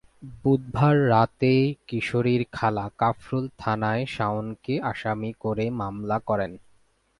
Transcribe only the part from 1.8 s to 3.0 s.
কিশোরীর খালা